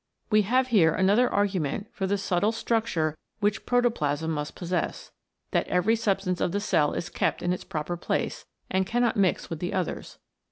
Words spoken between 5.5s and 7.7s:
that every substance of the cell is kept in its